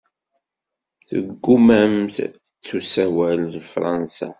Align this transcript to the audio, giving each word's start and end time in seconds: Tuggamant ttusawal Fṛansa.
Tuggamant 1.07 2.15
ttusawal 2.17 3.41
Fṛansa. 3.71 4.27